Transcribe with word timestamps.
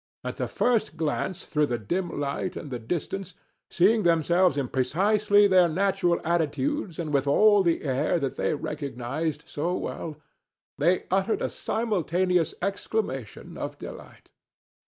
At 0.23 0.37
the 0.37 0.47
first 0.47 0.97
glance 0.97 1.45
through 1.45 1.67
the 1.67 1.77
dim 1.77 2.19
light 2.19 2.55
and 2.55 2.71
the 2.71 2.79
distance, 2.79 3.35
seeing 3.69 4.01
themselves 4.01 4.57
in 4.57 4.67
precisely 4.67 5.45
their 5.47 5.69
natural 5.69 6.19
attitudes 6.25 6.97
and 6.97 7.13
with 7.13 7.27
all 7.27 7.61
the 7.61 7.83
air 7.83 8.17
that 8.17 8.35
they 8.35 8.55
recognized 8.55 9.43
so 9.47 9.77
well, 9.77 10.17
they 10.79 11.03
uttered 11.11 11.43
a 11.43 11.49
simultaneous 11.49 12.55
exclamation 12.63 13.59
of 13.59 13.77
delight. 13.77 14.31